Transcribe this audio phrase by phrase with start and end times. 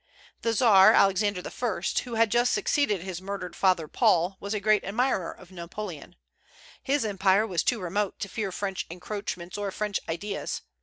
[0.41, 4.83] The Czar Alexander I., who had just succeeded his murdered father Paul, was a great
[4.83, 6.15] admirer of Napoleon.
[6.81, 10.61] His empire was too remote to fear French encroachments or French ideas.